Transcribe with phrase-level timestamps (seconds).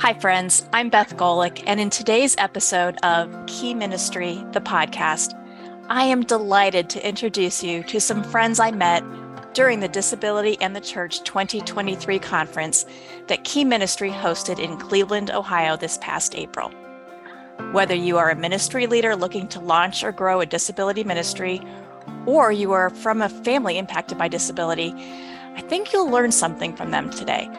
[0.00, 0.66] Hi, friends.
[0.72, 5.38] I'm Beth Golick, and in today's episode of Key Ministry, the podcast,
[5.90, 9.04] I am delighted to introduce you to some friends I met
[9.52, 12.86] during the Disability and the Church 2023 conference
[13.26, 16.70] that Key Ministry hosted in Cleveland, Ohio this past April.
[17.72, 21.60] Whether you are a ministry leader looking to launch or grow a disability ministry,
[22.24, 24.94] or you are from a family impacted by disability,
[25.56, 27.50] I think you'll learn something from them today.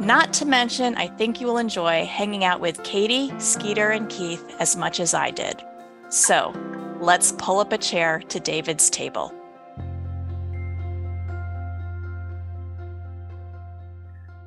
[0.00, 4.42] Not to mention, I think you will enjoy hanging out with Katie, Skeeter, and Keith
[4.58, 5.62] as much as I did.
[6.08, 6.54] So
[7.00, 9.30] let's pull up a chair to David's table.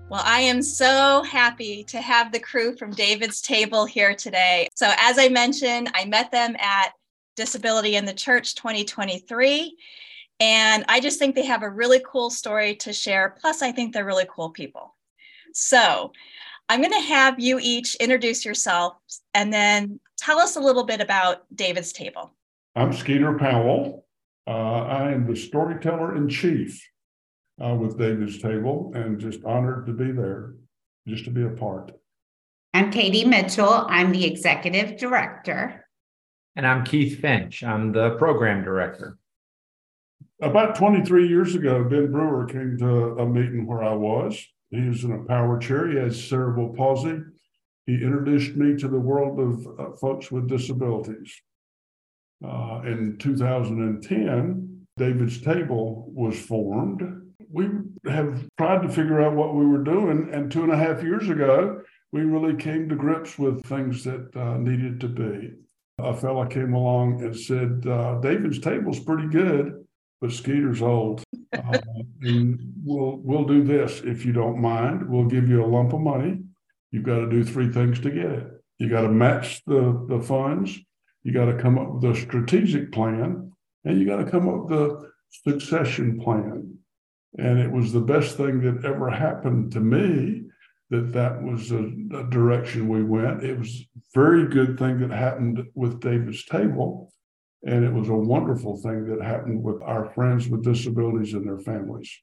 [0.10, 4.70] Well, I am so happy to have the crew from David's Table here today.
[4.74, 6.94] So, as I mentioned, I met them at
[7.36, 9.78] Disability in the Church 2023.
[10.40, 13.36] And I just think they have a really cool story to share.
[13.40, 14.96] Plus, I think they're really cool people.
[15.54, 16.12] So
[16.68, 21.00] I'm going to have you each introduce yourselves and then tell us a little bit
[21.00, 22.34] about David's Table.
[22.76, 24.06] I'm Skeeter Powell.
[24.48, 26.84] Uh, I am the storyteller in chief
[27.64, 30.56] uh, with David's Table and just honored to be there,
[31.08, 31.92] just to be a part.
[32.74, 33.86] I'm Katie Mitchell.
[33.88, 35.86] I'm the executive director.
[36.56, 37.64] And I'm Keith Finch.
[37.64, 39.20] I'm the program director.
[40.42, 44.44] About 23 years ago, Ben Brewer came to a meeting where I was
[44.76, 45.90] he was in a power chair.
[45.90, 47.20] He has cerebral palsy.
[47.86, 51.34] He introduced me to the world of uh, folks with disabilities.
[52.44, 57.02] Uh, in 2010, David's Table was formed.
[57.52, 57.70] We
[58.06, 61.30] have tried to figure out what we were doing, and two and a half years
[61.30, 65.54] ago, we really came to grips with things that uh, needed to be.
[66.00, 69.84] A fella came along and said, uh, David's Table's pretty good,
[70.22, 71.24] but Skeeter's old.
[71.54, 71.80] Uh,
[72.22, 75.08] and we'll we'll do this if you don't mind.
[75.08, 76.40] We'll give you a lump of money.
[76.92, 78.48] You've got to do three things to get it.
[78.80, 80.78] You got to match the the funds.
[81.24, 83.52] You got to come up with a strategic plan,
[83.86, 86.78] and you got to come up with a succession plan.
[87.38, 90.44] And it was the best thing that ever happened to me
[90.90, 93.44] that that was a, a direction we went.
[93.44, 97.13] It was a very good thing that happened with David's table
[97.66, 101.60] and it was a wonderful thing that happened with our friends with disabilities and their
[101.60, 102.20] families.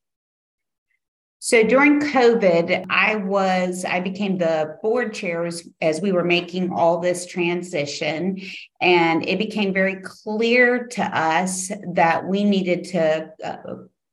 [1.42, 6.70] So during COVID, I was, I became the board chair as, as, we were making
[6.70, 8.42] all this transition.
[8.82, 13.56] And it became very clear to us that we needed to uh,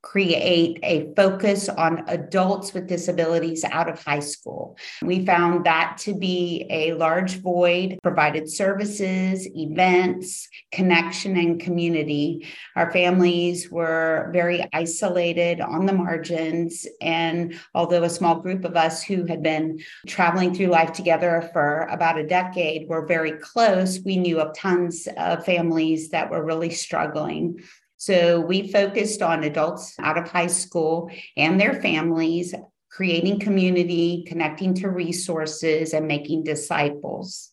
[0.08, 4.78] create a focus on adults with disabilities out of high school.
[5.02, 12.48] We found that to be a large void, provided services, events, connection, and community.
[12.78, 16.88] Our families were very isolated on the margins.
[17.02, 21.82] And although a small group of us who had been traveling through life together for
[21.92, 26.70] about a decade were very close, we knew of tons of families that were really
[26.70, 27.62] struggling.
[27.98, 32.54] So we focused on adults out of high school and their families,
[32.92, 37.52] creating community, connecting to resources, and making disciples.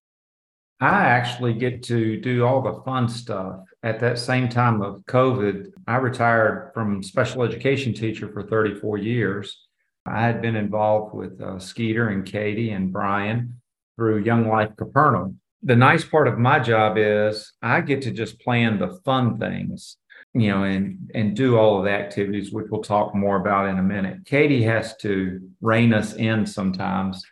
[0.81, 3.61] I actually get to do all the fun stuff.
[3.83, 9.67] At that same time of COVID, I retired from special education teacher for 34 years.
[10.05, 13.63] I had been involved with uh, Skeeter and Katie and Brian
[13.97, 15.41] through Young Life Capernaum.
[15.63, 19.97] The nice part of my job is I get to just plan the fun things
[20.35, 23.79] you know, and and do all of the activities, which we'll talk more about in
[23.79, 24.25] a minute.
[24.25, 27.25] Katie has to rein us in sometimes,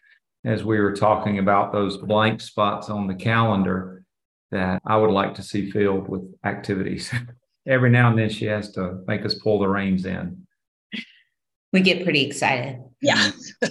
[0.44, 4.04] as we were talking about those blank spots on the calendar
[4.52, 7.12] that I would like to see filled with activities.
[7.66, 10.46] Every now and then, she has to make us pull the reins in.
[11.72, 12.80] We get pretty excited.
[13.00, 13.30] Yeah.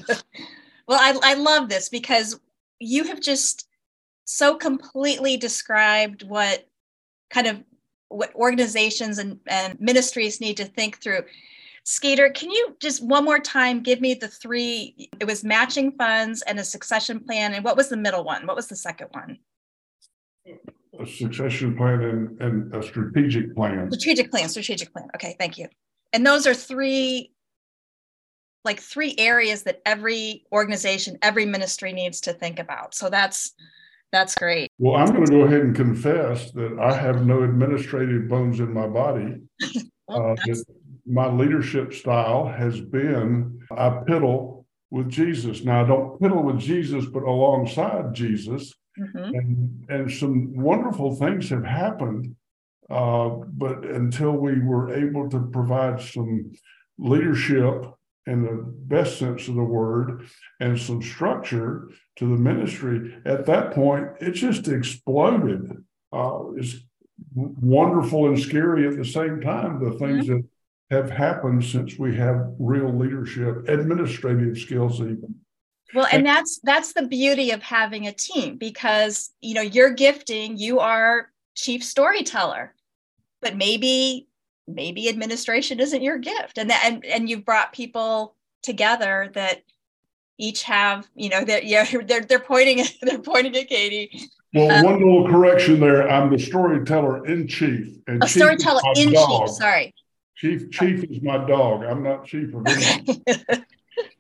[0.88, 2.40] well, I I love this because
[2.80, 3.68] you have just
[4.26, 6.68] so completely described what
[7.30, 7.64] kind of
[8.12, 11.24] what organizations and, and ministries need to think through.
[11.84, 15.10] Skeeter, can you just one more time give me the three?
[15.20, 17.54] It was matching funds and a succession plan.
[17.54, 18.46] And what was the middle one?
[18.46, 19.40] What was the second one?
[21.00, 23.92] A succession plan and, and a strategic plan.
[23.92, 25.08] Strategic plan, strategic plan.
[25.16, 25.68] Okay, thank you.
[26.14, 27.32] And those are three,
[28.64, 32.94] like three areas that every organization, every ministry needs to think about.
[32.94, 33.54] So that's
[34.12, 34.72] that's great.
[34.78, 38.74] Well, I'm going to go ahead and confess that I have no administrative bones in
[38.74, 39.42] my body.
[40.08, 40.54] well, uh,
[41.06, 45.64] my leadership style has been I piddle with Jesus.
[45.64, 48.74] Now, I don't piddle with Jesus, but alongside Jesus.
[49.00, 49.18] Mm-hmm.
[49.18, 52.36] And, and some wonderful things have happened.
[52.90, 56.52] Uh, but until we were able to provide some
[56.98, 57.86] leadership
[58.28, 60.28] in the best sense of the word
[60.60, 65.84] and some structure to the ministry, at that point, it just exploded.
[66.14, 66.76] Uh, it's
[67.34, 70.36] wonderful and scary at the same time, the things mm-hmm.
[70.36, 70.46] that
[70.92, 75.36] have happened since we have real leadership, administrative skills, even.
[75.94, 80.58] Well, and that's that's the beauty of having a team because you know you're gifting,
[80.58, 82.74] you are chief storyteller,
[83.42, 84.28] but maybe
[84.74, 89.64] maybe administration isn't your gift, and that and and you've brought people together that
[90.38, 94.30] each have you know that yeah they're they're pointing they're pointing at Katie.
[94.54, 96.10] Well, um, one little correction there.
[96.10, 99.48] I'm the storyteller in chief, and a chief storyteller in dog.
[99.48, 99.56] chief.
[99.56, 99.94] Sorry,
[100.36, 101.84] chief chief is my dog.
[101.84, 103.24] I'm not chief of anything.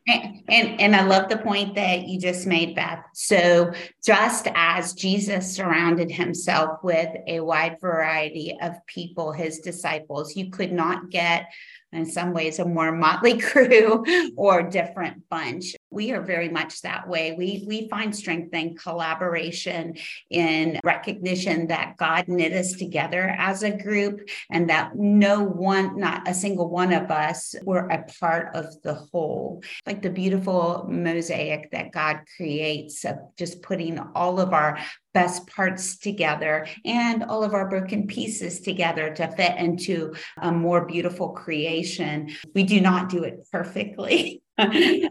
[0.07, 3.03] And, and, I love the point that you just made, Beth.
[3.13, 3.71] So,
[4.03, 10.71] just as Jesus surrounded himself with a wide variety of people, his disciples, you could
[10.71, 11.51] not get
[11.93, 14.03] in some ways a more motley crew
[14.35, 19.95] or different bunch we are very much that way we we find strength in collaboration
[20.29, 26.27] in recognition that god knit us together as a group and that no one not
[26.27, 31.69] a single one of us were a part of the whole like the beautiful mosaic
[31.71, 34.77] that god creates of just putting all of our
[35.13, 40.85] best parts together and all of our broken pieces together to fit into a more
[40.85, 42.29] beautiful creation.
[42.55, 44.41] We do not do it perfectly,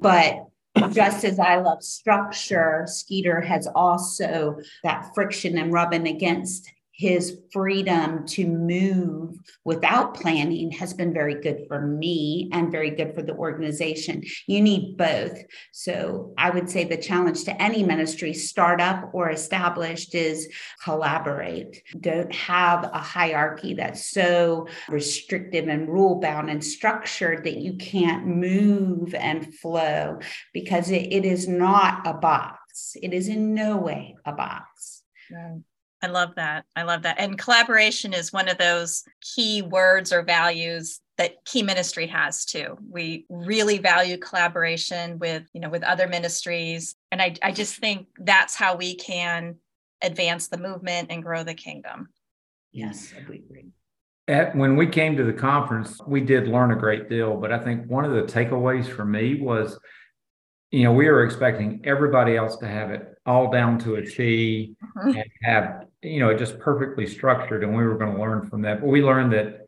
[0.00, 0.49] but
[0.92, 8.26] just as I love structure, Skeeter has also that friction and rubbing against his freedom
[8.26, 13.34] to move without planning has been very good for me and very good for the
[13.34, 14.22] organization.
[14.46, 15.42] You need both.
[15.72, 20.46] So I would say the challenge to any ministry, startup or established, is
[20.84, 21.82] collaborate.
[21.98, 28.26] Don't have a hierarchy that's so restrictive and rule bound and structured that you can't
[28.26, 30.18] move and flow
[30.52, 32.94] because it, it is not a box.
[33.00, 35.02] It is in no way a box.
[35.32, 35.62] Right.
[36.02, 36.64] I love that.
[36.74, 37.16] I love that.
[37.18, 42.78] And collaboration is one of those key words or values that key ministry has too.
[42.88, 46.96] We really value collaboration with, you know, with other ministries.
[47.12, 49.56] And I, I just think that's how we can
[50.02, 52.08] advance the movement and grow the kingdom.
[52.72, 53.66] Yes, I agree.
[54.28, 57.58] At, when we came to the conference, we did learn a great deal, but I
[57.58, 59.78] think one of the takeaways for me was,
[60.70, 64.76] you know, we were expecting everybody else to have it all down to a T
[64.96, 65.18] mm-hmm.
[65.18, 68.62] and have you know, it just perfectly structured, and we were going to learn from
[68.62, 68.80] that.
[68.80, 69.66] But we learned that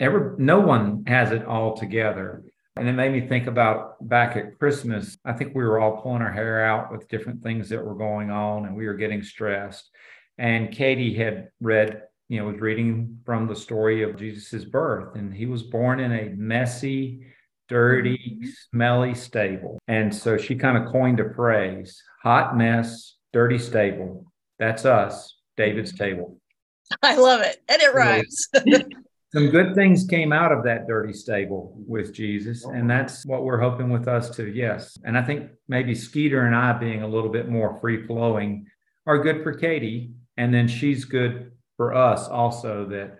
[0.00, 2.42] every no one has it all together.
[2.78, 5.16] And it made me think about back at Christmas.
[5.24, 8.30] I think we were all pulling our hair out with different things that were going
[8.30, 9.88] on, and we were getting stressed.
[10.36, 15.32] And Katie had read, you know, was reading from the story of Jesus's birth, and
[15.32, 17.26] he was born in a messy,
[17.68, 18.50] dirty, mm-hmm.
[18.70, 19.78] smelly stable.
[19.88, 25.35] And so she kind of coined a phrase: "Hot mess, dirty stable." That's us.
[25.56, 26.38] David's table.
[27.02, 27.62] I love it.
[27.68, 28.48] And it rhymes.
[29.32, 32.64] Some good things came out of that dirty stable with Jesus.
[32.64, 34.48] And that's what we're hoping with us too.
[34.48, 34.96] Yes.
[35.04, 38.66] And I think maybe Skeeter and I being a little bit more free flowing
[39.04, 40.12] are good for Katie.
[40.36, 43.18] And then she's good for us also that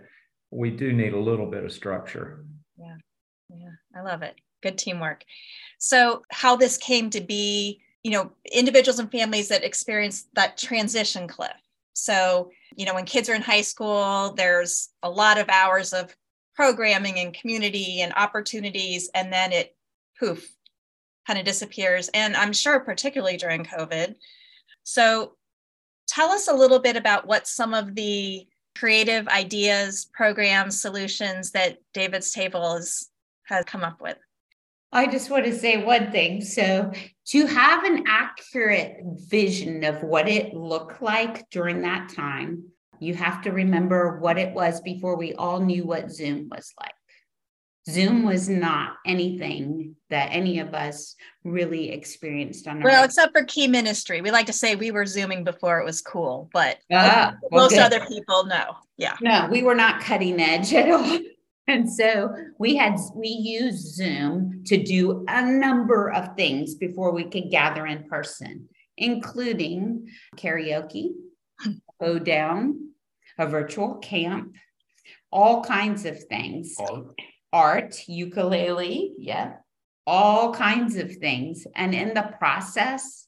[0.50, 2.47] we do need a little bit of structure.
[2.79, 2.97] Yeah.
[3.50, 3.75] Yeah.
[3.94, 4.37] I love it.
[4.62, 5.25] Good teamwork.
[5.78, 11.28] So, how this came to be, you know, individuals and families that experience that transition
[11.28, 11.50] cliff
[11.97, 16.15] so, you know, when kids are in high school, there's a lot of hours of
[16.55, 19.75] programming and community and opportunities, and then it
[20.21, 20.47] poof
[21.26, 22.09] kind of disappears.
[22.12, 24.15] And I'm sure, particularly during COVID.
[24.85, 25.37] So,
[26.07, 31.79] tell us a little bit about what some of the creative ideas, programs, solutions that
[31.95, 33.09] David's Table has,
[33.45, 34.19] has come up with.
[34.93, 36.43] I just want to say one thing.
[36.43, 36.93] So,
[37.26, 42.64] to have an accurate vision of what it looked like during that time,
[43.00, 46.92] you have to remember what it was before we all knew what Zoom was like.
[47.88, 51.14] Zoom was not anything that any of us
[51.45, 54.21] really experienced on our well, except for key ministry.
[54.21, 58.04] We like to say we were zooming before it was cool, but ah, most other
[58.06, 58.76] people no.
[58.97, 59.16] Yeah.
[59.21, 61.18] No, we were not cutting edge at all.
[61.68, 67.25] And so we had we used Zoom to do a number of things before we
[67.25, 71.11] could gather in person, including karaoke,
[72.00, 72.90] hoedown,
[73.38, 74.54] a virtual camp,
[75.32, 76.76] all kinds of things.
[76.78, 77.20] Art,
[77.52, 79.54] Art ukulele, yeah,
[80.06, 81.66] all kinds of things.
[81.75, 83.25] And in the process,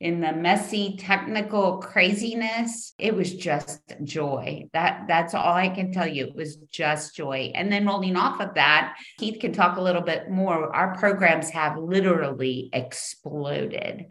[0.00, 4.66] in the messy technical craziness it was just joy.
[4.72, 6.26] That that's all i can tell you.
[6.26, 7.50] It was just joy.
[7.54, 10.74] And then rolling off of that keith can talk a little bit more.
[10.74, 14.06] Our programs have literally exploded.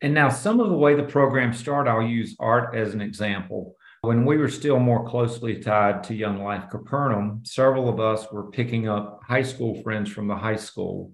[0.00, 3.76] And now some of the way the program started i'll use art as an example.
[4.02, 8.50] When we were still more closely tied to young life capernaum several of us were
[8.50, 11.12] picking up high school friends from the high school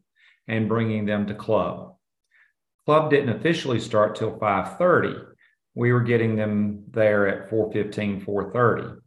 [0.49, 1.95] and bringing them to club
[2.87, 5.15] Club didn't officially start till 5:30.
[5.75, 9.01] We were getting them there at 4:15, 4:30.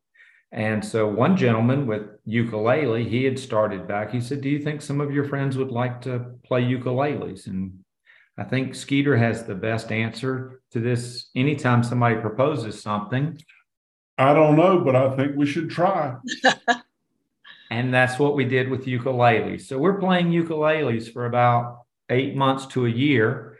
[0.51, 4.11] And so one gentleman with ukulele, he had started back.
[4.11, 7.79] He said, "Do you think some of your friends would like to play ukuleles?" And
[8.37, 11.29] I think Skeeter has the best answer to this.
[11.35, 13.37] Anytime somebody proposes something,
[14.17, 16.15] I don't know, but I think we should try.
[17.71, 19.61] and that's what we did with ukuleles.
[19.61, 23.52] So we're playing ukuleles for about eight months to a year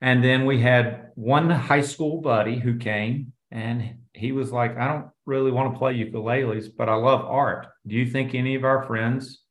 [0.00, 4.88] and then we had one high school buddy who came and he was like, I
[4.88, 7.68] don't really want to play ukuleles, but I love art.
[7.86, 9.42] Do you think any of our friends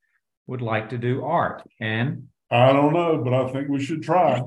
[0.48, 1.64] would like to do art?
[1.80, 4.42] And I don't know, but I think we should try.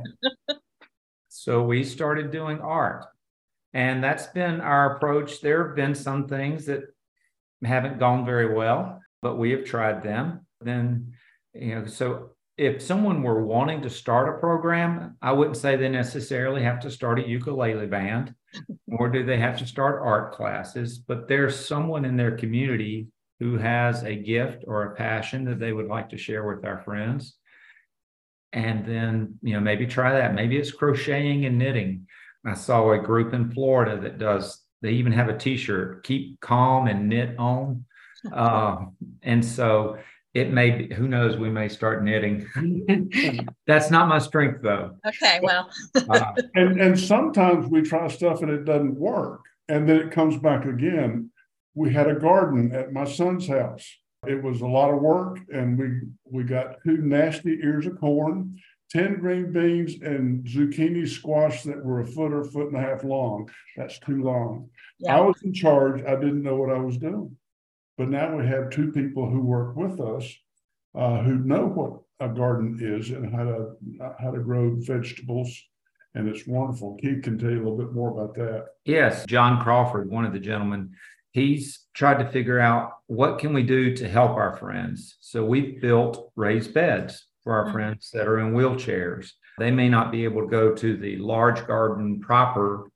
[1.28, 3.04] so we started doing art.
[3.74, 5.40] And that's been our approach.
[5.40, 6.82] There have been some things that
[7.62, 10.46] haven't gone very well, but we have tried them.
[10.60, 11.12] Then,
[11.54, 15.88] you know, so if someone were wanting to start a program, I wouldn't say they
[15.88, 18.34] necessarily have to start a ukulele band,
[18.88, 23.06] nor do they have to start art classes, but there's someone in their community
[23.38, 26.82] who has a gift or a passion that they would like to share with our
[26.82, 27.36] friends.
[28.52, 30.34] And then, you know, maybe try that.
[30.34, 32.08] Maybe it's crocheting and knitting.
[32.44, 36.40] I saw a group in Florida that does, they even have a t shirt, keep
[36.40, 37.84] calm and knit on.
[38.32, 38.86] Uh,
[39.22, 39.98] and so
[40.38, 42.46] it may be, who knows, we may start knitting.
[43.66, 44.96] That's not my strength though.
[45.06, 45.70] Okay, well.
[45.94, 49.40] uh, and, and sometimes we try stuff and it doesn't work.
[49.68, 51.30] And then it comes back again.
[51.74, 53.86] We had a garden at my son's house.
[54.26, 58.58] It was a lot of work, and we we got two nasty ears of corn,
[58.90, 63.04] 10 green beans, and zucchini squash that were a foot or foot and a half
[63.04, 63.48] long.
[63.76, 64.70] That's too long.
[64.98, 65.18] Yeah.
[65.18, 66.02] I was in charge.
[66.02, 67.36] I didn't know what I was doing.
[67.98, 70.32] But now we have two people who work with us
[70.94, 73.66] uh, who know what a garden is and how to
[74.20, 75.60] how to grow vegetables.
[76.14, 76.96] And it's wonderful.
[77.00, 78.66] Keith can tell you a little bit more about that.
[78.84, 80.94] Yes, John Crawford, one of the gentlemen,
[81.32, 85.16] he's tried to figure out what can we do to help our friends.
[85.20, 87.72] So we've built raised beds for our mm-hmm.
[87.72, 89.30] friends that are in wheelchairs.
[89.58, 92.90] They may not be able to go to the large garden proper,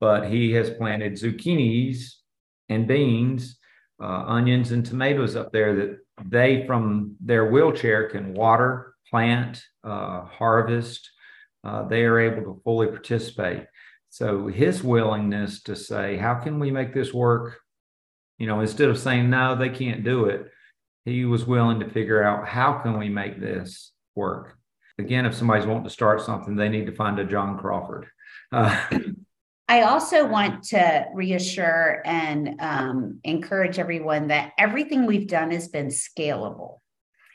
[0.00, 2.14] but he has planted zucchinis
[2.68, 3.55] and beans
[4.00, 10.22] uh, onions and tomatoes up there that they, from their wheelchair, can water, plant, uh,
[10.22, 11.10] harvest.
[11.64, 13.66] Uh, they are able to fully participate.
[14.10, 17.58] So his willingness to say, "How can we make this work?"
[18.38, 20.50] You know, instead of saying no, they can't do it,
[21.04, 24.56] he was willing to figure out how can we make this work.
[24.98, 28.06] Again, if somebody's wanting to start something, they need to find a John Crawford.
[28.52, 28.84] Uh,
[29.68, 35.88] I also want to reassure and um, encourage everyone that everything we've done has been
[35.88, 36.78] scalable.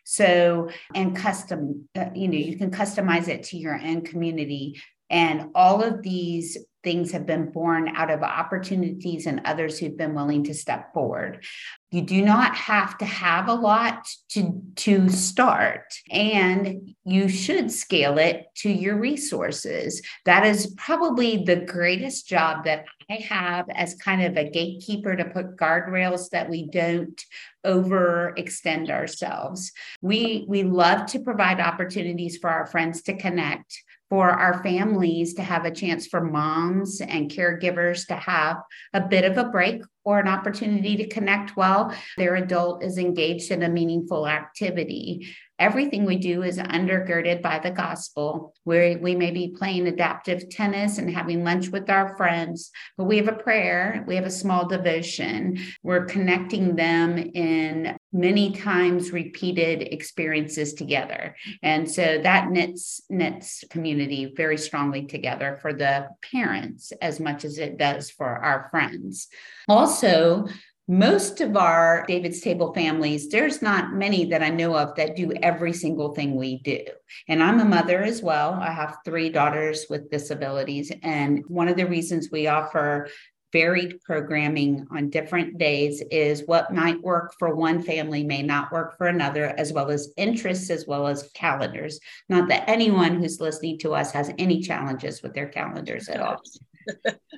[0.06, 4.82] So, and custom, uh, you know, you can customize it to your own community.
[5.10, 10.16] And all of these things have been born out of opportunities and others who've been
[10.16, 11.44] willing to step forward.
[11.92, 18.18] You do not have to have a lot to, to start, and you should scale
[18.18, 20.02] it to your resources.
[20.26, 25.26] That is probably the greatest job that I have as kind of a gatekeeper to
[25.26, 27.22] put guardrails that we don't
[27.66, 29.72] overextend ourselves.
[30.02, 35.42] We we love to provide opportunities for our friends to connect for our families to
[35.42, 38.58] have a chance for moms and caregivers to have
[38.94, 43.52] a bit of a break or an opportunity to connect while their adult is engaged
[43.52, 45.34] in a meaningful activity.
[45.62, 50.98] Everything we do is undergirded by the gospel, where we may be playing adaptive tennis
[50.98, 54.68] and having lunch with our friends, but we have a prayer, we have a small
[54.68, 55.60] devotion.
[55.84, 61.36] We're connecting them in many times repeated experiences together.
[61.62, 67.60] And so that knits knits community very strongly together for the parents as much as
[67.60, 69.28] it does for our friends.
[69.68, 70.48] Also,
[70.88, 75.32] most of our David's Table families, there's not many that I know of that do
[75.42, 76.82] every single thing we do.
[77.28, 78.54] And I'm a mother as well.
[78.54, 80.92] I have three daughters with disabilities.
[81.04, 83.08] And one of the reasons we offer
[83.54, 88.98] varied programming on different days is what might work for one family may not work
[88.98, 92.00] for another, as well as interests, as well as calendars.
[92.30, 96.42] Not that anyone who's listening to us has any challenges with their calendars at all.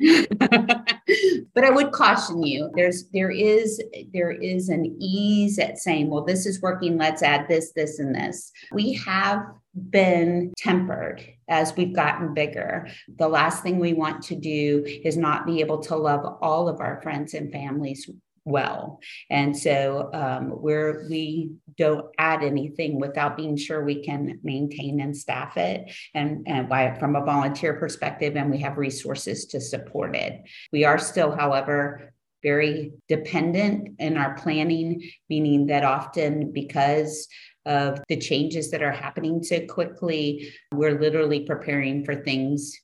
[1.53, 2.69] but I would caution you.
[2.75, 3.81] There's there is
[4.13, 6.97] there is an ease at saying, well, this is working.
[6.97, 8.51] Let's add this, this, and this.
[8.71, 9.45] We have
[9.89, 12.87] been tempered as we've gotten bigger.
[13.17, 16.79] The last thing we want to do is not be able to love all of
[16.79, 18.09] our friends and families
[18.45, 18.99] well.
[19.29, 25.15] And so um, we're we don't add anything without being sure we can maintain and
[25.15, 30.15] staff it and, and why from a volunteer perspective and we have resources to support
[30.15, 30.41] it.
[30.71, 37.27] We are still, however, very dependent in our planning, meaning that often because
[37.65, 42.77] of the changes that are happening so quickly, we're literally preparing for things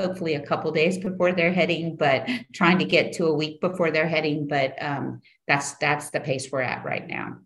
[0.00, 3.90] hopefully a couple days before they're heading, but trying to get to a week before
[3.90, 4.46] they're heading.
[4.46, 7.38] But um, that's that's the pace we're at right now.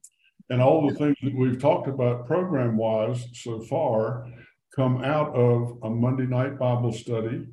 [0.51, 4.27] And all the things that we've talked about program wise so far
[4.75, 7.47] come out of a Monday night Bible study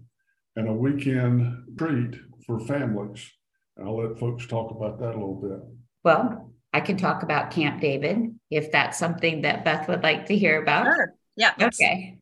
[0.56, 2.16] and a weekend treat
[2.46, 3.30] for families.
[3.78, 5.60] And I'll let folks talk about that a little bit.
[6.04, 10.38] Well, I can talk about Camp David if that's something that Beth would like to
[10.38, 10.86] hear about.
[10.86, 11.14] Sure.
[11.36, 11.54] Yeah.
[11.62, 12.18] Okay.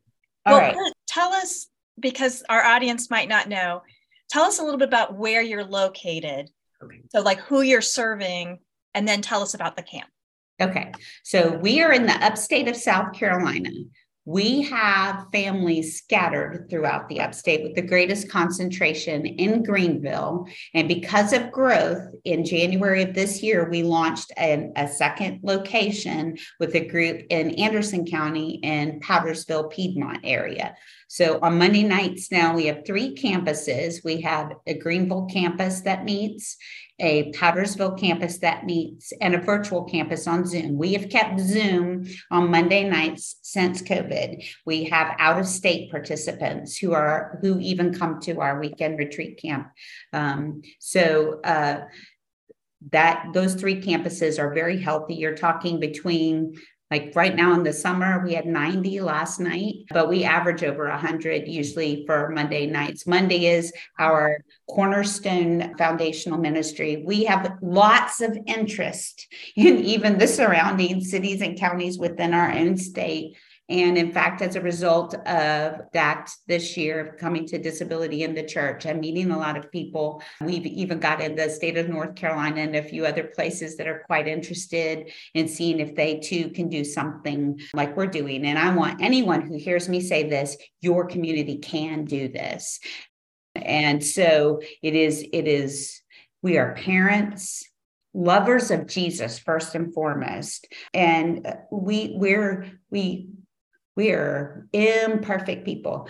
[0.46, 0.92] All well, right.
[1.06, 1.68] Tell us
[2.00, 3.82] because our audience might not know,
[4.30, 6.50] tell us a little bit about where you're located.
[6.82, 7.00] Okay.
[7.10, 8.58] So, like who you're serving,
[8.94, 10.08] and then tell us about the camp.
[10.60, 10.92] Okay.
[11.24, 13.70] So, we are in the upstate of South Carolina.
[14.28, 20.46] We have families scattered throughout the upstate with the greatest concentration in Greenville.
[20.74, 26.36] And because of growth, in January of this year, we launched an, a second location
[26.60, 30.76] with a group in Anderson County in Powdersville, Piedmont area.
[31.08, 34.04] So on Monday nights now, we have three campuses.
[34.04, 36.58] We have a Greenville campus that meets,
[37.00, 40.76] a Powdersville campus that meets, and a virtual campus on Zoom.
[40.76, 44.44] We have kept Zoom on Monday nights since COVID.
[44.66, 49.40] We have out of state participants who are who even come to our weekend retreat
[49.40, 49.68] camp.
[50.12, 51.82] Um, so uh,
[52.92, 55.14] that those three campuses are very healthy.
[55.14, 56.54] You're talking between
[56.90, 60.88] like right now in the summer, we had 90 last night, but we average over
[60.88, 63.06] 100 usually for Monday nights.
[63.06, 67.02] Monday is our cornerstone foundational ministry.
[67.04, 72.76] We have lots of interest in even the surrounding cities and counties within our own
[72.76, 73.36] state
[73.70, 78.42] and in fact, as a result of that this year coming to disability in the
[78.42, 82.14] church and meeting a lot of people, we've even got in the state of North
[82.14, 86.48] Carolina and a few other places that are quite interested in seeing if they too
[86.50, 88.46] can do something like we're doing.
[88.46, 92.80] And I want anyone who hears me say this, your community can do this.
[93.54, 96.00] And so it is, it is,
[96.42, 97.64] we are parents
[98.14, 103.28] lovers of Jesus first and foremost and we we're we
[103.98, 106.08] we're imperfect people,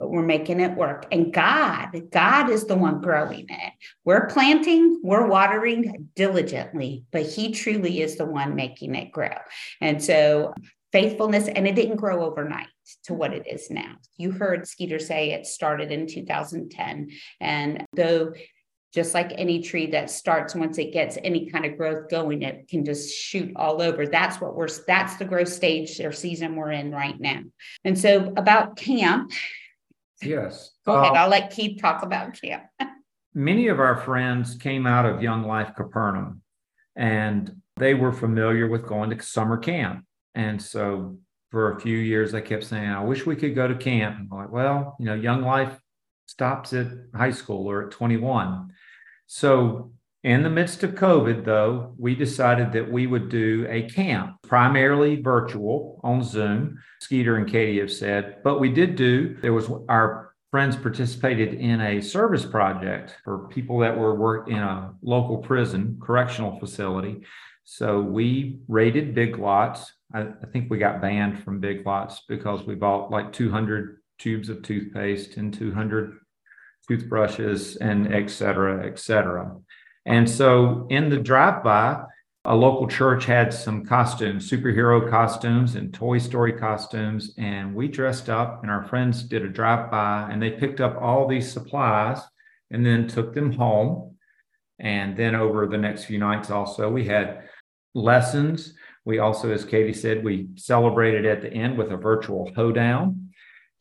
[0.00, 1.06] but we're making it work.
[1.12, 3.72] And God, God is the one growing it.
[4.04, 9.36] We're planting, we're watering diligently, but He truly is the one making it grow.
[9.80, 10.52] And so
[10.90, 12.66] faithfulness, and it didn't grow overnight
[13.04, 13.94] to what it is now.
[14.16, 17.10] You heard Skeeter say it started in 2010.
[17.40, 18.32] And though
[18.94, 22.68] just like any tree that starts once it gets any kind of growth going it
[22.68, 24.06] can just shoot all over.
[24.06, 27.42] That's what we're that's the growth stage or season we're in right now.
[27.84, 29.32] And so about camp.
[30.22, 30.72] Yes.
[30.86, 32.64] Go uh, ahead i'll let keith talk about camp.
[33.34, 36.42] Many of our friends came out of young life capernaum
[36.96, 40.04] and they were familiar with going to summer camp.
[40.34, 41.18] And so
[41.50, 44.18] for a few years they kept saying i wish we could go to camp.
[44.18, 45.78] And I'm like well you know young life
[46.28, 47.66] stops at high school.
[47.66, 48.72] Or at 21.
[49.28, 49.92] So,
[50.24, 55.22] in the midst of COVID, though, we decided that we would do a camp, primarily
[55.22, 56.78] virtual on Zoom.
[57.00, 61.80] Skeeter and Katie have said, but we did do, there was our friends participated in
[61.80, 67.20] a service project for people that were work in a local prison correctional facility.
[67.64, 69.92] So we raided Big Lots.
[70.12, 74.48] I, I think we got banned from Big Lots because we bought like 200 tubes
[74.48, 76.18] of toothpaste and 200
[76.88, 79.54] toothbrushes and et cetera, et cetera.
[80.06, 82.02] And so in the drive-by,
[82.44, 87.34] a local church had some costumes, superhero costumes and Toy Story costumes.
[87.36, 91.28] And we dressed up and our friends did a drive-by and they picked up all
[91.28, 92.20] these supplies
[92.70, 94.16] and then took them home.
[94.78, 97.48] And then over the next few nights also, we had
[97.94, 98.72] lessons.
[99.04, 103.30] We also, as Katie said, we celebrated at the end with a virtual hoedown.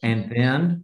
[0.02, 0.84] And then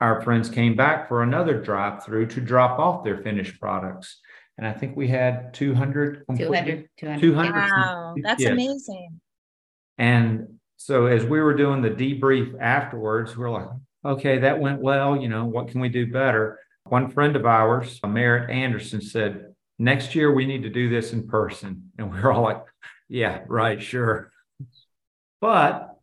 [0.00, 4.20] our friends came back for another drive through to drop off their finished products.
[4.58, 7.20] And I think we had 200, 200, 200.
[7.20, 8.52] 200 Wow, that's yes.
[8.52, 9.20] amazing.
[9.98, 13.68] And so as we were doing the debrief afterwards, we are like,
[14.04, 15.16] okay, that went well.
[15.16, 16.58] You know, what can we do better?
[16.84, 21.26] One friend of ours, Merritt Anderson, said, next year we need to do this in
[21.26, 21.90] person.
[21.98, 22.62] And we are all like,
[23.08, 24.30] yeah, right, sure.
[25.40, 25.96] But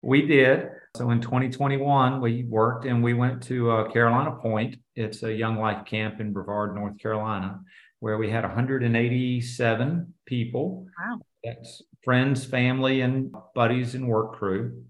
[0.00, 0.70] we did.
[0.94, 4.76] So in 2021, we worked and we went to uh, Carolina Point.
[4.94, 7.60] It's a young life camp in Brevard, North Carolina,
[8.00, 10.86] where we had 187 people.
[10.98, 11.20] Wow.
[11.42, 14.84] That's friends, family, and buddies and work crew.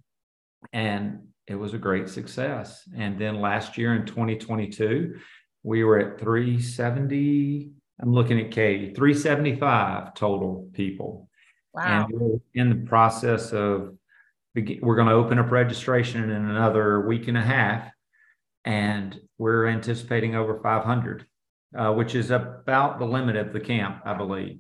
[0.73, 2.83] And it was a great success.
[2.97, 5.21] And then last year in 2022,
[5.63, 7.71] we were at 370.
[8.01, 11.29] I'm looking at Katie, 375 total people.
[11.75, 12.07] Wow.
[12.07, 13.97] And we're in the process of,
[14.55, 17.91] we're going to open up registration in another week and a half.
[18.65, 21.27] And we're anticipating over 500,
[21.77, 24.59] uh, which is about the limit of the camp, I believe.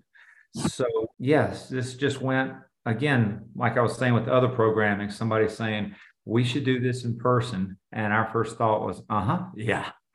[0.54, 0.86] So,
[1.18, 2.52] yes, this just went
[2.84, 7.18] again, like I was saying with other programming, somebody saying, we should do this in
[7.18, 7.78] person.
[7.92, 9.90] And our first thought was, uh huh, yeah.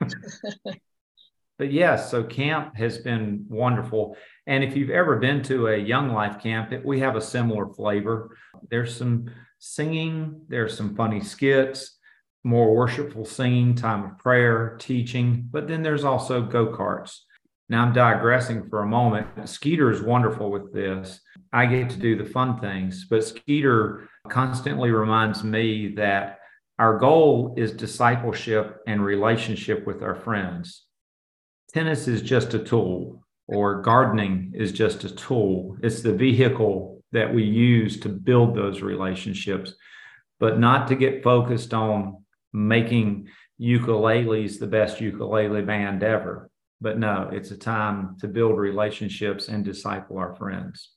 [1.58, 4.16] but yes, so camp has been wonderful.
[4.46, 7.66] And if you've ever been to a Young Life camp, it, we have a similar
[7.68, 8.36] flavor.
[8.70, 11.98] There's some singing, there's some funny skits,
[12.44, 17.18] more worshipful singing, time of prayer, teaching, but then there's also go karts.
[17.68, 19.48] Now I'm digressing for a moment.
[19.48, 21.20] Skeeter is wonderful with this.
[21.52, 26.38] I get to do the fun things, but Skeeter constantly reminds me that
[26.78, 30.84] our goal is discipleship and relationship with our friends.
[31.74, 35.76] Tennis is just a tool, or gardening is just a tool.
[35.82, 39.74] It's the vehicle that we use to build those relationships,
[40.38, 43.28] but not to get focused on making
[43.60, 46.50] ukuleles the best ukulele band ever.
[46.80, 50.90] But no, it's a time to build relationships and disciple our friends.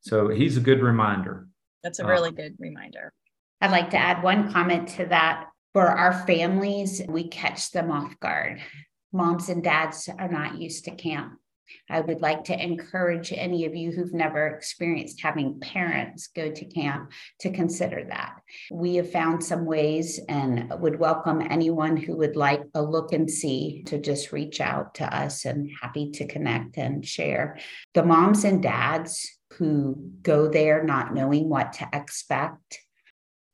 [0.00, 1.48] So he's a good reminder.
[1.82, 3.12] That's a Uh, really good reminder.
[3.60, 5.48] I'd like to add one comment to that.
[5.72, 8.60] For our families, we catch them off guard.
[9.12, 11.38] Moms and dads are not used to camp.
[11.88, 16.64] I would like to encourage any of you who've never experienced having parents go to
[16.64, 18.36] camp to consider that.
[18.70, 23.30] We have found some ways and would welcome anyone who would like a look and
[23.30, 27.58] see to just reach out to us and happy to connect and share.
[27.94, 32.80] The moms and dads who go there not knowing what to expect,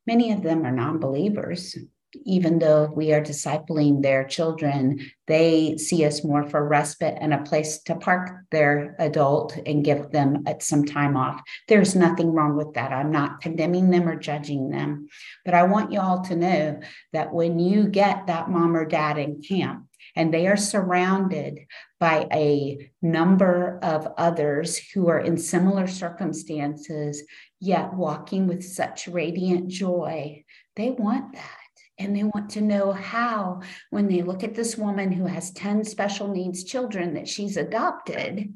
[0.07, 1.77] many of them are non believers
[2.25, 7.43] even though we are discipling their children, they see us more for respite and a
[7.43, 11.41] place to park their adult and give them uh, some time off.
[11.67, 12.91] There's nothing wrong with that.
[12.91, 15.07] I'm not condemning them or judging them.
[15.45, 16.79] But I want you all to know
[17.13, 21.59] that when you get that mom or dad in camp, and they are surrounded
[21.99, 27.23] by a number of others who are in similar circumstances,
[27.59, 30.43] yet walking with such radiant joy.
[30.75, 31.60] They want that
[32.01, 35.83] and they want to know how, when they look at this woman who has 10
[35.83, 38.53] special needs children that she's adopted,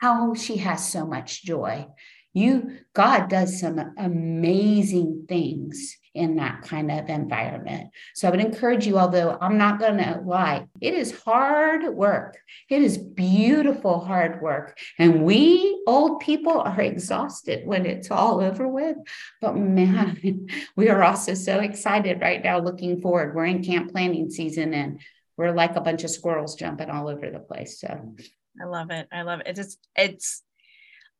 [0.00, 1.86] how she has so much joy.
[2.32, 7.90] You, God does some amazing things in that kind of environment.
[8.14, 12.38] So I would encourage you, although I'm not going to lie, it is hard work.
[12.70, 14.78] It is beautiful hard work.
[14.98, 18.96] And we old people are exhausted when it's all over with.
[19.40, 23.34] But man, we are also so excited right now looking forward.
[23.34, 25.00] We're in camp planning season and
[25.36, 27.80] we're like a bunch of squirrels jumping all over the place.
[27.80, 28.14] So
[28.60, 29.08] I love it.
[29.10, 29.58] I love it.
[29.58, 30.42] It's it's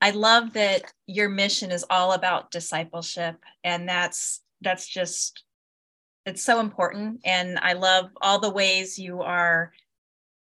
[0.00, 5.44] I love that your mission is all about discipleship and that's that's just
[6.26, 7.20] it's so important.
[7.24, 9.72] And i love all the ways you are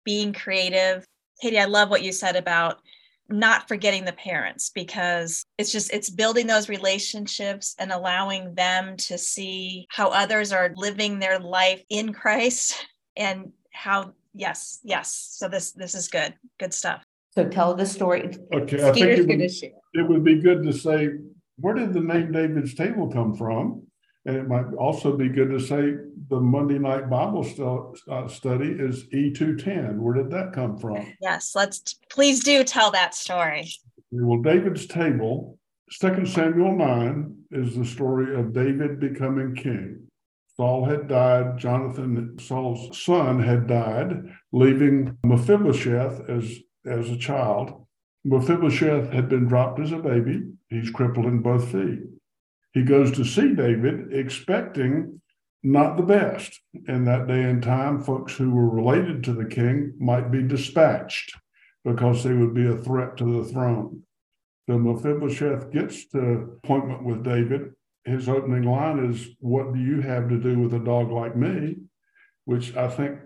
[0.05, 1.05] being creative.
[1.41, 2.81] Katie i love what you said about
[3.31, 9.19] not forgetting the parents because it's just it's building those relationships and allowing them to
[9.19, 15.29] see how others are living their life in christ and how yes yes.
[15.33, 17.03] So this this is good good stuff.
[17.35, 18.35] So tell the story.
[18.53, 21.11] Okay, I think it would, it would be good to say,
[21.57, 23.87] where did the name David's Table come from?
[24.27, 25.95] And it might also be good to say
[26.29, 27.47] the Monday night Bible
[28.11, 29.99] uh, study is E210.
[29.99, 31.15] Where did that come from?
[31.21, 33.71] yes let's please do tell that story
[34.11, 35.59] Well, David's Table,
[35.91, 40.09] Second Samuel 9, is the story of David becoming king.
[40.57, 47.87] Saul had died, Jonathan, Saul's son, had died, leaving Mephibosheth as, as a child.
[48.25, 50.43] Mephibosheth had been dropped as a baby.
[50.69, 52.01] He's crippled in both feet.
[52.79, 55.21] He goes to see David, expecting
[55.65, 56.61] not the best.
[56.87, 61.37] In that day and time, folks who were related to the king might be dispatched
[61.85, 64.05] because they would be a threat to the throne.
[64.69, 67.73] So Mephibosheth gets to appointment with David.
[68.05, 71.79] His opening line is, What do you have to do with a dog like me?
[72.45, 73.19] Which I think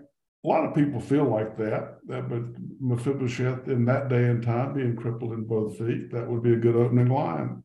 [0.43, 2.41] a lot of people feel like that, that but
[2.81, 6.65] Mephibosheth in that day and time being crippled in both feet, that would be a
[6.65, 7.61] good opening line.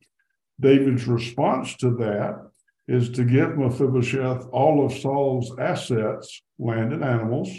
[0.61, 2.51] David's response to that
[2.89, 7.51] is to give Mephibosheth all of Saul's assets, land and animals.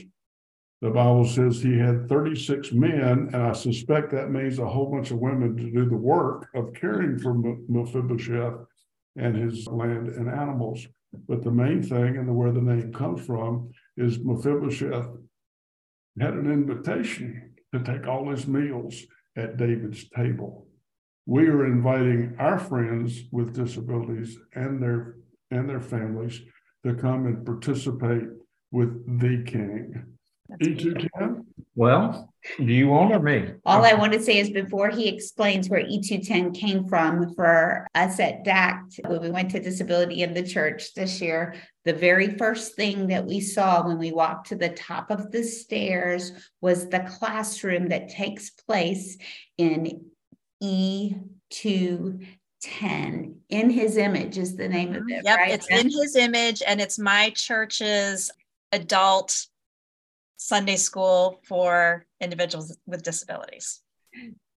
[0.82, 5.12] The Bible says he had 36 men, and I suspect that means a whole bunch
[5.12, 8.66] of women to do the work of caring for Mephibosheth
[9.18, 10.88] and his land and animals.
[11.28, 15.08] But the main thing, and where the name comes from, is Mephibosheth
[16.20, 19.04] had an invitation to take all his meals
[19.36, 20.69] at David's table.
[21.30, 25.18] We are inviting our friends with disabilities and their
[25.52, 26.42] and their families
[26.84, 28.24] to come and participate
[28.72, 30.06] with the king.
[30.60, 31.46] E210?
[31.76, 33.52] Well, do you want or me?
[33.64, 38.20] All I want to say is before he explains where E210 came from for us
[38.20, 41.54] at DACT, when we went to Disability in the Church this year,
[41.86, 45.44] the very first thing that we saw when we walked to the top of the
[45.44, 49.16] stairs was the classroom that takes place
[49.60, 50.09] in
[50.62, 52.26] E2
[52.62, 55.12] 10 in his image is the name of mm-hmm.
[55.12, 55.52] it yep right?
[55.52, 58.30] it's in his image and it's my church's
[58.74, 59.48] adult
[60.36, 63.82] sunday school for individuals with disabilities.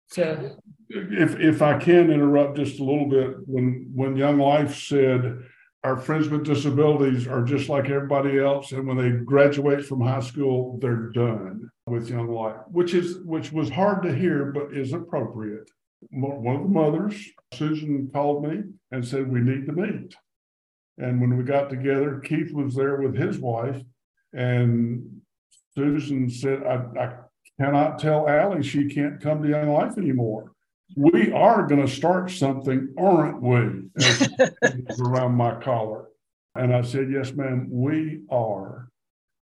[0.09, 0.57] So
[0.89, 5.39] if if i can interrupt just a little bit when when young life said
[5.85, 10.21] our friends with disabilities are just like everybody else and when they graduate from high
[10.21, 14.93] school they're done with young life which is which was hard to hear but is
[14.93, 15.71] appropriate
[16.11, 20.15] one of the mothers, Susan, called me and said, We need to meet.
[20.99, 23.81] And when we got together, Keith was there with his wife.
[24.33, 25.23] And
[25.75, 27.13] Susan said, I, I
[27.61, 30.53] cannot tell Allie she can't come to Young Life anymore.
[30.97, 33.89] We are going to start something, aren't we?
[35.01, 36.07] around my collar.
[36.55, 38.89] And I said, Yes, ma'am, we are.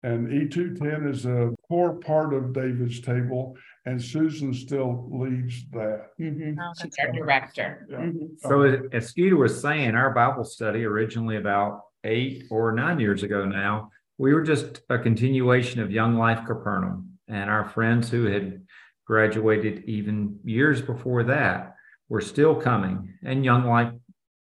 [0.03, 6.09] And E210 is a core part of David's table and Susan still leads that.
[6.21, 6.59] Mm-hmm.
[6.61, 7.87] Oh, She's our director.
[7.91, 7.99] Yeah.
[7.99, 8.27] Mm-hmm.
[8.39, 13.45] So, as Skeeter was saying, our Bible study originally about eight or nine years ago
[13.45, 17.19] now, we were just a continuation of Young Life Capernaum.
[17.29, 18.63] And our friends who had
[19.07, 21.75] graduated even years before that
[22.09, 23.15] were still coming.
[23.25, 23.93] And Young Life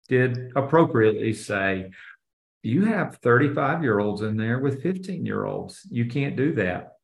[0.09, 1.90] did appropriately say,
[2.62, 5.87] You have 35 year olds in there with 15 year olds.
[5.90, 6.94] You can't do that.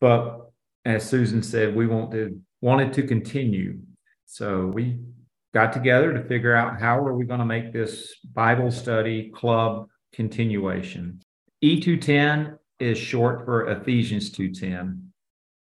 [0.00, 0.45] But
[0.86, 3.78] as Susan said, we want to wanted to continue.
[4.24, 4.98] So we
[5.52, 9.88] got together to figure out how are we going to make this Bible study club
[10.12, 11.20] continuation.
[11.62, 15.12] E210 is short for Ephesians 210.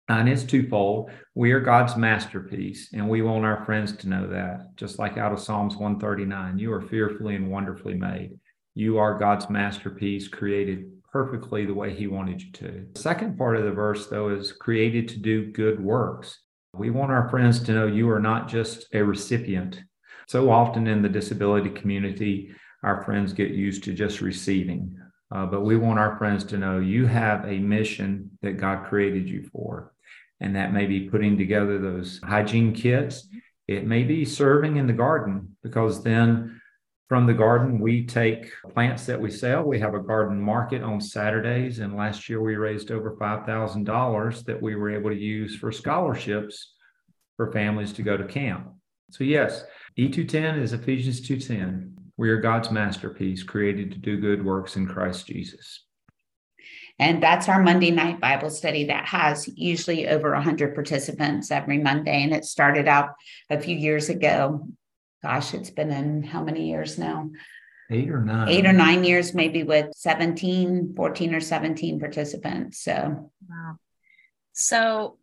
[0.10, 1.12] And it's twofold.
[1.36, 4.75] We are God's masterpiece, and we want our friends to know that.
[4.75, 8.31] Just like out of Psalms 139, you are fearfully and wonderfully made.
[8.73, 12.88] You are God's masterpiece, created perfectly the way he wanted you to.
[12.93, 16.39] The second part of the verse, though, is created to do good works.
[16.74, 19.82] We want our friends to know you are not just a recipient.
[20.28, 22.52] So often in the disability community,
[22.84, 24.97] our friends get used to just receiving.
[25.34, 29.30] Uh, but we want our friends to know you have a mission that God created
[29.30, 29.93] you for.
[30.39, 33.28] And that may be putting together those hygiene kits.
[33.67, 36.61] It may be serving in the garden because then
[37.12, 39.63] from the garden, we take plants that we sell.
[39.63, 41.80] We have a garden market on Saturdays.
[41.80, 46.71] And last year we raised over $5,000 that we were able to use for scholarships
[47.36, 48.69] for families to go to camp.
[49.10, 49.65] So, yes,
[50.00, 51.97] E210 is Ephesians 2:10.
[52.15, 55.84] We are God's masterpiece, created to do good works in Christ Jesus.
[56.97, 62.24] And that's our Monday night Bible study that has usually over 100 participants every Monday.
[62.24, 63.10] And it started out
[63.50, 64.65] a few years ago
[65.23, 67.29] gosh, it's been in how many years now?
[67.89, 68.47] Eight or nine.
[68.47, 72.79] Eight or nine years, maybe with 17, 14 or 17 participants.
[72.79, 73.77] So, wow.
[74.53, 75.17] So,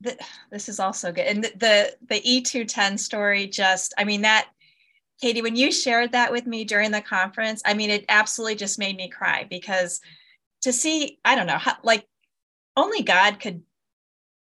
[0.00, 0.18] the,
[0.50, 1.26] this is also good.
[1.26, 4.48] And the, the, the E210 story just, I mean, that,
[5.20, 8.78] Katie, when you shared that with me during the conference, I mean, it absolutely just
[8.78, 10.00] made me cry because
[10.62, 12.06] to see, I don't know, how, like
[12.76, 13.62] only God could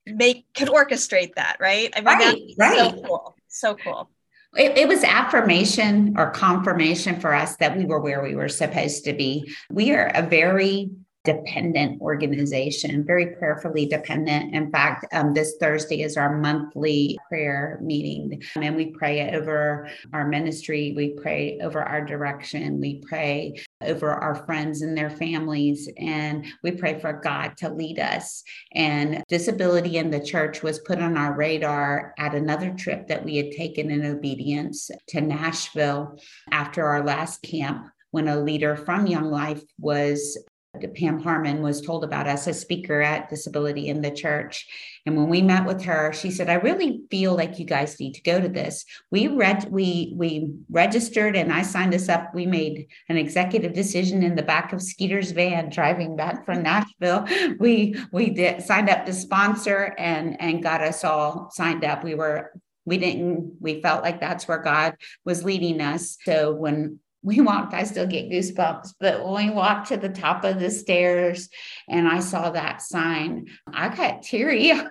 [0.05, 1.91] make, could orchestrate that, right?
[1.95, 2.91] I mean, right, right.
[2.91, 3.35] so cool.
[3.47, 4.09] So cool
[4.55, 9.05] it, it, was affirmation or confirmation for us that we were where we were supposed
[9.05, 9.53] to be.
[9.69, 10.89] We are a very
[11.27, 14.55] dependent organization, very prayerfully dependent.
[14.55, 20.25] In fact, um, this Thursday is our monthly prayer meeting, and we pray over our
[20.25, 26.45] ministry, we pray over our direction, we pray over our friends and their families, and
[26.63, 28.41] we pray for God to lead us.
[28.73, 33.35] And disability in the church was put on our radar at another trip that we
[33.35, 36.17] had taken in obedience to Nashville
[36.51, 40.37] after our last camp when a leader from Young Life was
[40.95, 44.67] Pam Harmon was told about us, a speaker at Disability in the Church.
[45.05, 48.13] And when we met with her, she said, I really feel like you guys need
[48.13, 48.85] to go to this.
[49.11, 52.33] We read we we registered and I signed us up.
[52.33, 57.25] We made an executive decision in the back of Skeeter's van driving back from Nashville.
[57.59, 62.03] We we did signed up to sponsor and and got us all signed up.
[62.03, 62.51] We were
[62.87, 67.73] we didn't we felt like that's where god was leading us so when we walked,
[67.73, 71.49] I still get goosebumps, but when we walked to the top of the stairs
[71.89, 74.81] and I saw that sign, I got teary eyed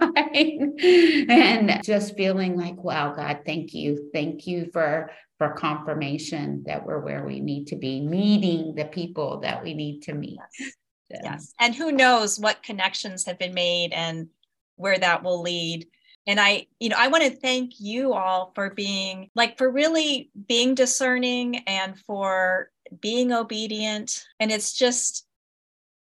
[1.31, 4.11] and just feeling like, wow, God, thank you.
[4.13, 9.41] Thank you for for confirmation that we're where we need to be, meeting the people
[9.41, 10.39] that we need to meet.
[10.61, 10.73] Yes.
[11.13, 11.21] So.
[11.23, 11.55] yes.
[11.59, 14.29] And who knows what connections have been made and
[14.77, 15.87] where that will lead
[16.27, 20.31] and i you know i want to thank you all for being like for really
[20.47, 24.25] being discerning and for being obedient.
[24.41, 25.27] And it's just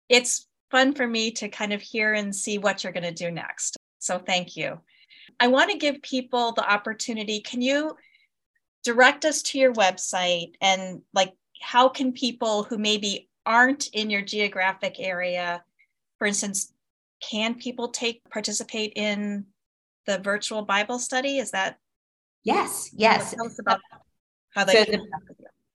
[0.09, 3.31] it's fun for me to kind of hear and see what you're going to do
[3.31, 3.77] next.
[3.99, 4.81] So thank you.
[5.39, 7.97] I want to give people the opportunity can you
[8.85, 14.23] direct us to your website and like how can people who maybe aren't in your
[14.23, 15.63] geographic area
[16.19, 16.73] for instance
[17.21, 19.45] can people take participate in
[20.07, 21.39] the virtual Bible study?
[21.39, 21.79] Is that?
[22.43, 23.35] Yes, yes.
[23.35, 23.81] Tell us about
[24.55, 25.01] how they so, the,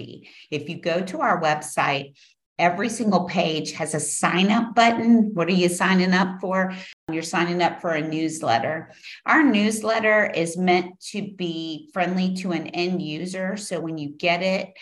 [0.51, 2.15] If you go to our website,
[2.59, 5.35] Every single page has a sign up button.
[5.35, 6.75] What are you signing up for?
[7.11, 8.93] You're signing up for a newsletter.
[9.27, 13.57] Our newsletter is meant to be friendly to an end user.
[13.57, 14.75] So when you get it,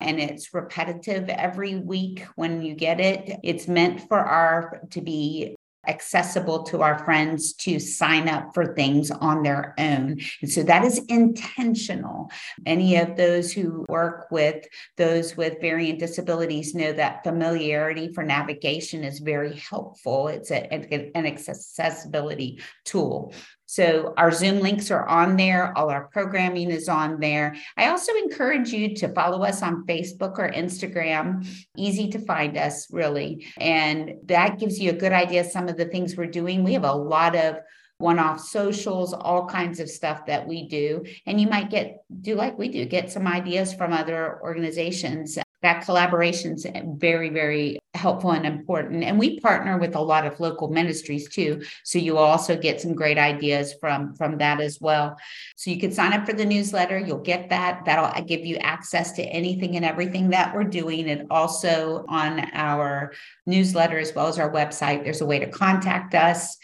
[0.00, 3.40] and it's repetitive every week when you get it.
[3.42, 5.56] It's meant for our to be
[5.88, 10.20] accessible to our friends to sign up for things on their own.
[10.42, 12.30] And so that is intentional.
[12.66, 19.04] Any of those who work with those with varying disabilities know that familiarity for navigation
[19.04, 20.28] is very helpful.
[20.28, 20.72] It's a,
[21.14, 23.32] an accessibility tool.
[23.70, 25.76] So our Zoom links are on there.
[25.76, 27.54] All our programming is on there.
[27.76, 31.46] I also encourage you to follow us on Facebook or Instagram.
[31.76, 33.46] Easy to find us, really.
[33.58, 36.62] And that gives you a good idea some of the things we're doing.
[36.62, 37.60] We have a lot of
[37.96, 41.04] one off socials, all kinds of stuff that we do.
[41.26, 45.84] And you might get, do like we do, get some ideas from other organizations that
[45.84, 50.38] collaboration is eh, very very helpful and important and we partner with a lot of
[50.38, 55.16] local ministries too so you also get some great ideas from from that as well.
[55.56, 58.56] So you can sign up for the newsletter you'll get that that'll uh, give you
[58.56, 63.12] access to anything and everything that we're doing and also on our
[63.46, 66.56] newsletter as well as our website there's a way to contact us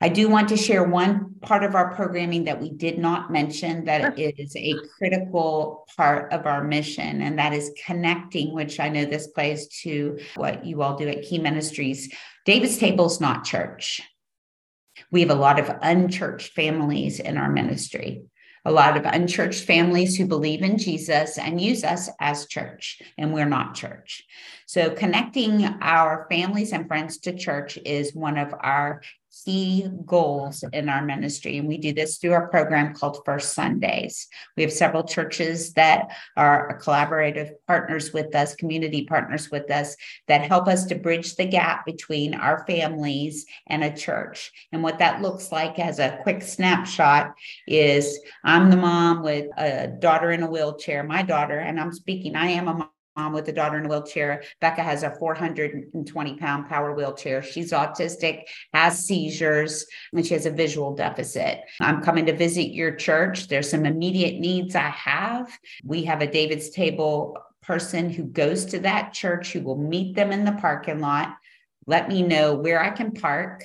[0.00, 3.86] I do want to share one part of our programming that we did not mention
[3.86, 9.06] that is a critical part of our mission, and that is connecting, which I know
[9.06, 12.12] this plays to what you all do at Key Ministries.
[12.44, 14.02] David's Table is not church.
[15.10, 18.24] We have a lot of unchurched families in our ministry,
[18.66, 23.32] a lot of unchurched families who believe in Jesus and use us as church, and
[23.32, 24.24] we're not church.
[24.66, 29.00] So, connecting our families and friends to church is one of our
[29.44, 31.58] key goals in our ministry.
[31.58, 34.28] And we do this through our program called First Sundays.
[34.56, 39.96] We have several churches that are collaborative partners with us, community partners with us,
[40.28, 44.52] that help us to bridge the gap between our families and a church.
[44.72, 47.34] And what that looks like as a quick snapshot
[47.66, 52.36] is I'm the mom with a daughter in a wheelchair, my daughter, and I'm speaking,
[52.36, 54.42] I am a mom with a daughter in a wheelchair.
[54.60, 57.42] Becca has a 420 pound power wheelchair.
[57.42, 58.42] She's autistic,
[58.74, 61.60] has seizures, and she has a visual deficit.
[61.80, 63.48] I'm coming to visit your church.
[63.48, 65.50] There's some immediate needs I have.
[65.84, 70.30] We have a David's Table person who goes to that church who will meet them
[70.30, 71.36] in the parking lot.
[71.86, 73.64] Let me know where I can park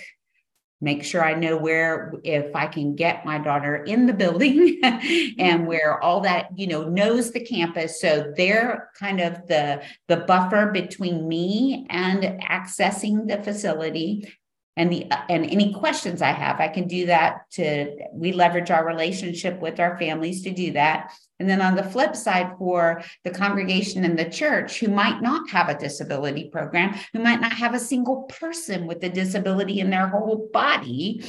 [0.81, 4.99] make sure I know where, if I can get my daughter in the building and
[5.37, 5.65] mm-hmm.
[5.65, 8.01] where all that, you know, knows the campus.
[8.01, 14.33] So they're kind of the, the buffer between me and accessing the facility.
[14.77, 18.87] And the and any questions i have i can do that to we leverage our
[18.87, 21.11] relationship with our families to do that
[21.41, 25.49] and then on the flip side for the congregation in the church who might not
[25.49, 29.89] have a disability program who might not have a single person with a disability in
[29.89, 31.25] their whole body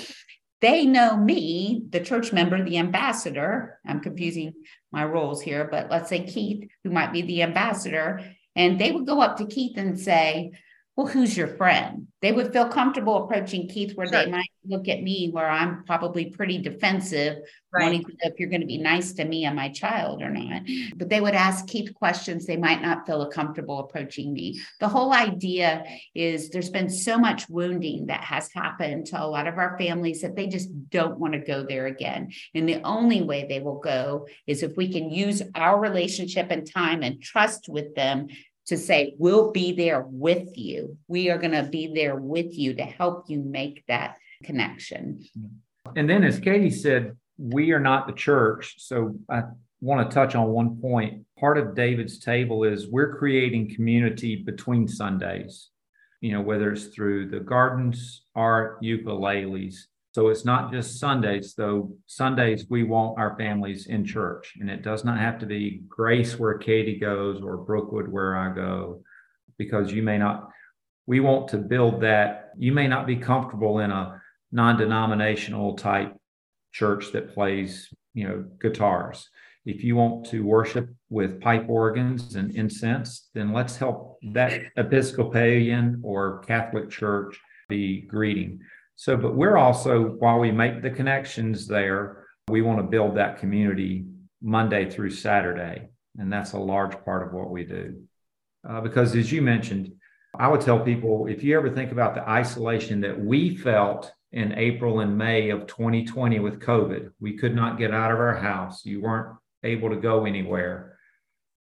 [0.61, 3.81] they know me the church member the ambassador.
[3.85, 4.53] I'm confusing
[4.93, 8.21] my roles here but let's say keith who might be the ambassador
[8.55, 10.53] and they would go up to keith and say
[10.97, 12.09] well, who's your friend?
[12.21, 14.25] They would feel comfortable approaching Keith where sure.
[14.25, 17.39] they might look at me where I'm probably pretty defensive,
[17.73, 17.85] right.
[17.85, 20.29] wanting to know if you're going to be nice to me and my child or
[20.29, 20.63] not.
[20.97, 24.61] But they would ask Keith questions they might not feel comfortable approaching me.
[24.81, 25.85] The whole idea
[26.15, 30.21] is there's been so much wounding that has happened to a lot of our families
[30.21, 32.33] that they just don't want to go there again.
[32.55, 36.71] And the only way they will go is if we can use our relationship and
[36.71, 38.29] time and trust with them
[38.67, 40.97] to say, we'll be there with you.
[41.09, 45.25] We are going to be there with you to help you make that connection.
[45.97, 48.77] And then, as Katie said, we are not the church.
[48.79, 49.43] So I
[49.81, 51.25] want to touch on one point.
[51.39, 55.71] Part of David's table is we're creating community between Sundays,
[56.21, 59.75] you know, whether it's through the gardens, art, ukuleles.
[60.13, 61.97] So it's not just Sundays, though.
[62.07, 66.39] Sundays, we want our families in church, and it does not have to be Grace
[66.39, 69.03] where Katie goes or Brookwood where I go,
[69.57, 70.51] because you may not,
[71.07, 72.51] we want to build that.
[72.59, 74.21] You may not be comfortable in a
[74.53, 76.15] non denominational type
[76.73, 79.31] church that plays, you know, guitars.
[79.65, 86.03] If you want to worship with pipe organs and incense, then let's help that Episcopalian
[86.05, 88.61] or Catholic church be greeting.
[88.97, 93.39] So, but we're also, while we make the connections there, we want to build that
[93.39, 94.07] community
[94.41, 95.89] Monday through Saturday.
[96.19, 98.03] And that's a large part of what we do.
[98.69, 99.93] Uh, because as you mentioned,
[100.39, 104.53] I would tell people if you ever think about the isolation that we felt in
[104.53, 108.85] April and May of 2020 with COVID, we could not get out of our house.
[108.85, 110.99] You weren't able to go anywhere.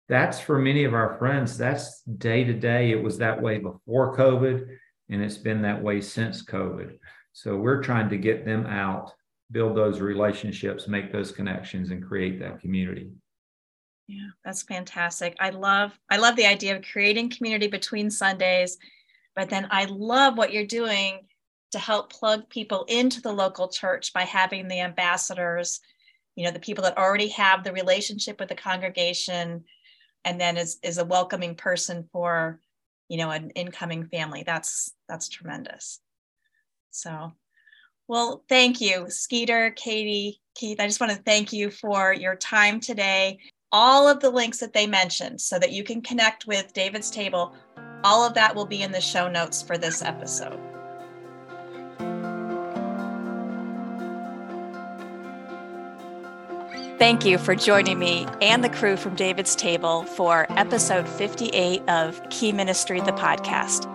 [0.10, 2.92] That's for many of our friends, that's day to day.
[2.92, 4.78] It was that way before COVID
[5.12, 6.98] and it's been that way since COVID.
[7.34, 9.12] So we're trying to get them out,
[9.52, 13.12] build those relationships, make those connections, and create that community.
[14.08, 15.38] Yeah, that's fantastic.
[15.40, 18.78] I love I love the idea of creating community between Sundays,
[19.36, 21.20] but then I love what you're doing
[21.72, 25.80] to help plug people into the local church by having the ambassadors,
[26.36, 29.64] you know, the people that already have the relationship with the congregation
[30.26, 32.60] and then is is a welcoming person for
[33.12, 34.44] you know an incoming family.
[34.46, 36.00] That's that's tremendous.
[36.92, 37.34] So
[38.08, 40.80] well thank you skeeter katie keith.
[40.80, 43.40] I just want to thank you for your time today.
[43.74, 47.54] All of the links that they mentioned so that you can connect with david's table
[48.04, 50.60] all of that will be in the show notes for this episode
[57.02, 62.22] Thank you for joining me and the crew from David's Table for episode 58 of
[62.30, 63.88] Key Ministry, the podcast.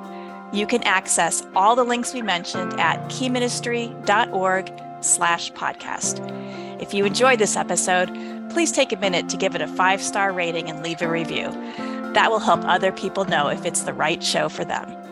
[0.53, 6.83] You can access all the links we mentioned at keyministry.org slash podcast.
[6.83, 8.09] If you enjoyed this episode,
[8.51, 11.53] please take a minute to give it a five-star rating and leave a review.
[12.13, 15.06] That will help other people know if it's the right show for them.